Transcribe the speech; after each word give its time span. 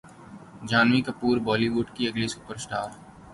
جھانوی 0.69 1.01
کپور 1.07 1.35
بولی 1.45 1.69
وڈ 1.73 1.87
کی 1.95 2.03
اگلی 2.07 2.27
سپر 2.33 2.55
اسٹار 2.57 2.89